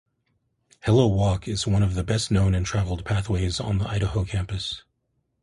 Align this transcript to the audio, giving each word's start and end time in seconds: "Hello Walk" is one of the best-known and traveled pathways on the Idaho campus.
"Hello 0.81 1.05
Walk" 1.05 1.47
is 1.47 1.67
one 1.67 1.83
of 1.83 1.93
the 1.93 2.03
best-known 2.03 2.55
and 2.55 2.65
traveled 2.65 3.05
pathways 3.05 3.59
on 3.59 3.77
the 3.77 3.87
Idaho 3.87 4.25
campus. 4.25 4.81